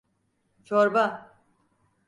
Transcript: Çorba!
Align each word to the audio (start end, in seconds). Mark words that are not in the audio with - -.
Çorba! 0.63 1.31